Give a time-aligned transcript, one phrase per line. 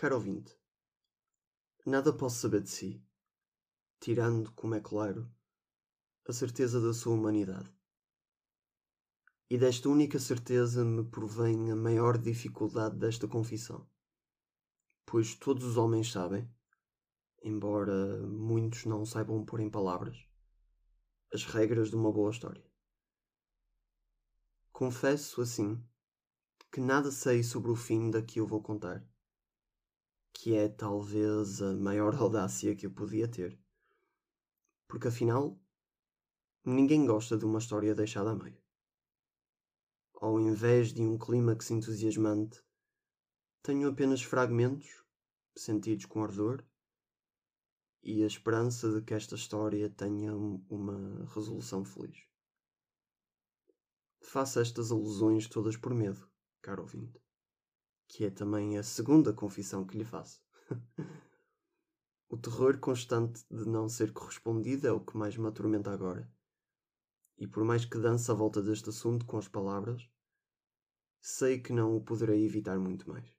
[0.00, 0.58] Caro ouvinte,
[1.84, 3.04] nada posso saber de si,
[4.00, 5.30] tirando, como é claro,
[6.26, 7.70] a certeza da sua humanidade.
[9.50, 13.86] E desta única certeza me provém a maior dificuldade desta confissão.
[15.04, 16.50] Pois todos os homens sabem,
[17.42, 20.16] embora muitos não saibam pôr em palavras,
[21.30, 22.64] as regras de uma boa história.
[24.72, 25.78] Confesso, assim,
[26.72, 29.06] que nada sei sobre o fim da que eu vou contar,
[30.42, 33.60] que é talvez a maior audácia que eu podia ter.
[34.88, 35.60] Porque afinal,
[36.64, 38.58] ninguém gosta de uma história deixada a meio.
[40.14, 42.62] Ao invés de um clímax entusiasmante,
[43.62, 45.04] tenho apenas fragmentos,
[45.54, 46.64] sentidos com ardor,
[48.02, 52.16] e a esperança de que esta história tenha uma resolução feliz.
[54.22, 56.26] Faço estas alusões todas por medo,
[56.62, 57.20] caro ouvinte,
[58.10, 60.42] que é também a segunda confissão que lhe faço.
[62.28, 66.28] o terror constante de não ser correspondido é o que mais me atormenta agora.
[67.38, 70.10] E por mais que dance à volta deste assunto com as palavras,
[71.20, 73.32] sei que não o poderei evitar muito mais.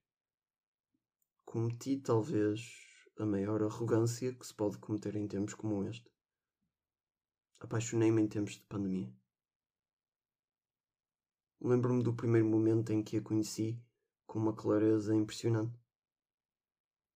[1.44, 2.62] Cometi talvez
[3.20, 6.10] a maior arrogância que se pode cometer em tempos como este.
[7.60, 9.14] Apaixonei-me em tempos de pandemia.
[11.60, 13.78] Lembro-me do primeiro momento em que a conheci
[14.32, 15.78] com uma clareza impressionante.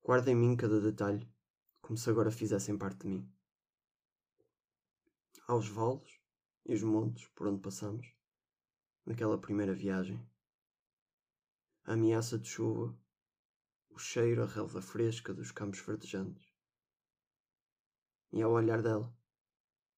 [0.04, 1.26] Guardo em mim cada detalhe,
[1.82, 3.34] como se agora fizessem parte de mim.
[5.48, 6.20] Aos vales
[6.66, 8.06] e os montes por onde passamos,
[9.06, 10.30] naquela primeira viagem.
[11.86, 12.94] A ameaça de chuva,
[13.92, 16.46] o cheiro a relva fresca dos campos verdejantes.
[18.34, 19.18] E ao olhar dela,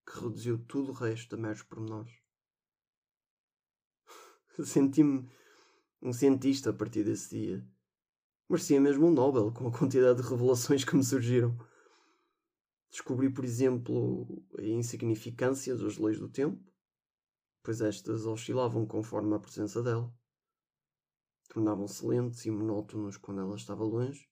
[0.05, 2.13] que reduziu tudo o resto a meros pormenores.
[4.63, 5.27] Senti-me
[6.01, 7.67] um cientista a partir desse dia.
[8.49, 11.57] Merecia mesmo um Nobel com a quantidade de revelações que me surgiram.
[12.89, 16.63] Descobri, por exemplo, a insignificância das leis do tempo,
[17.61, 20.13] pois estas oscilavam conforme a presença dela.
[21.49, 24.29] Tornavam-se lentos e monótonos quando ela estava longe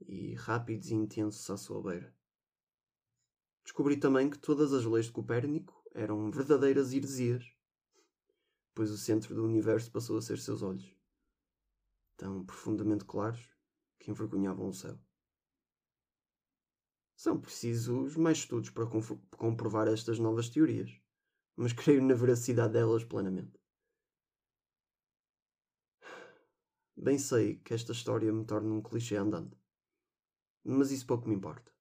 [0.00, 2.14] e rápidos e intensos à sua beira.
[3.64, 7.57] Descobri também que todas as leis de Copérnico eram verdadeiras heresias
[8.78, 10.88] pois o centro do universo passou a ser seus olhos,
[12.16, 13.50] tão profundamente claros
[13.98, 14.96] que envergonhavam o céu.
[17.16, 18.86] São precisos mais estudos para
[19.36, 20.96] comprovar estas novas teorias,
[21.56, 23.60] mas creio na veracidade delas plenamente.
[26.96, 29.60] Bem sei que esta história me torna um clichê andante,
[30.62, 31.74] mas isso pouco me importa.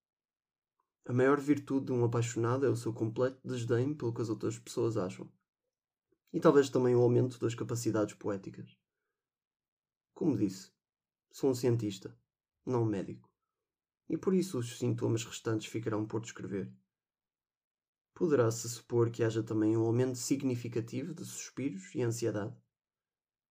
[1.06, 4.58] A maior virtude de um apaixonado é o seu completo desdém pelo que as outras
[4.58, 5.32] pessoas acham
[6.34, 8.78] e talvez também o aumento das capacidades poéticas.
[10.14, 10.72] Como disse,
[11.32, 12.18] sou um cientista,
[12.66, 13.30] não um médico,
[14.10, 16.72] e por isso os sintomas restantes ficarão por descrever.
[18.14, 22.56] Poderá-se supor que haja também um aumento significativo de suspiros e ansiedade,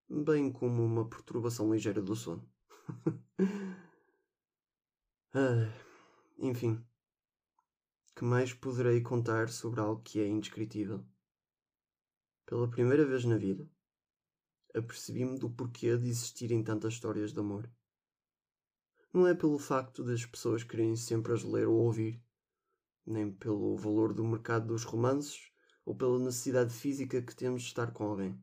[0.08, 2.48] bem como uma perturbação ligeira do sono.
[5.34, 5.72] ah,
[6.38, 6.84] enfim,
[8.16, 11.06] que mais poderei contar sobre algo que é indescritível?
[12.46, 13.68] Pela primeira vez na vida,
[14.72, 17.68] apercebi-me do porquê de existirem tantas histórias de amor.
[19.12, 22.22] Não é pelo facto das pessoas quererem sempre as ler ou ouvir,
[23.04, 25.50] nem pelo valor do mercado dos romances
[25.84, 28.40] ou pela necessidade física que temos de estar com alguém.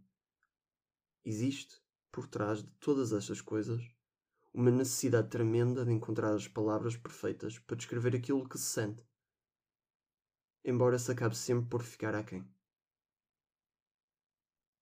[1.23, 1.81] Existe,
[2.11, 3.81] por trás de todas estas coisas,
[4.53, 9.07] uma necessidade tremenda de encontrar as palavras perfeitas para descrever aquilo que se sente,
[10.61, 12.52] embora se acabe sempre por ficar aquém.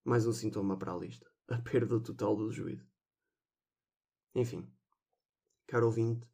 [0.03, 1.29] Mais um sintoma para a lista.
[1.47, 2.89] A perda total do juízo.
[4.33, 4.67] Enfim,
[5.67, 6.27] caro ouvinte,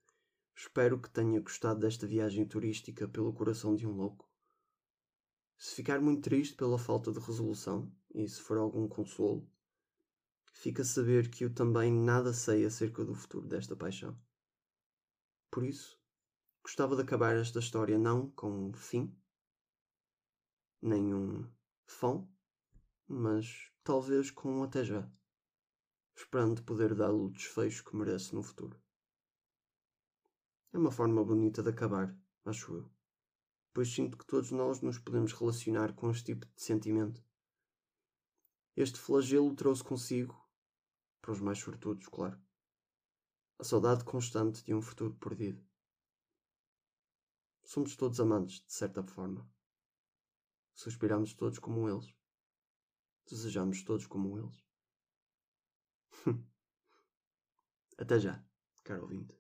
[0.56, 4.32] espero que tenha gostado desta viagem turística pelo coração de um louco.
[5.58, 9.46] Se ficar muito triste pela falta de resolução, e se for algum consolo,
[10.54, 14.18] fica a saber que eu também nada sei acerca do futuro desta paixão.
[15.52, 16.00] Por isso,
[16.64, 19.14] gostava de acabar esta história não com um fim,
[20.82, 21.52] nem um
[21.86, 22.32] fão,
[23.08, 25.10] mas talvez com um até já,
[26.14, 28.78] esperando poder dar-lhe o desfecho que merece no futuro.
[30.74, 32.14] É uma forma bonita de acabar,
[32.44, 32.92] acho eu,
[33.74, 37.24] pois sinto que todos nós nos podemos relacionar com este tipo de sentimento.
[38.76, 40.36] Este flagelo trouxe consigo,
[41.22, 42.38] para os mais sortudos, claro,
[43.58, 45.66] a saudade constante de um futuro perdido.
[47.64, 49.50] Somos todos amantes, de certa forma.
[50.74, 52.17] Suspiramos todos como eles.
[53.30, 54.66] Desejamos todos como eles.
[57.98, 58.44] Até já,
[58.84, 59.37] caro ouvinte.